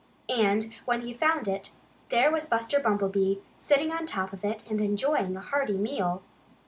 [0.35, 1.73] And when he found it,
[2.09, 6.23] there was Buster Bumblebee, sitting on top of it and enjoying a hearty meal.